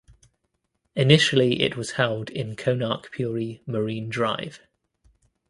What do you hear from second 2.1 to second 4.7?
in Konark Puri Marine drive.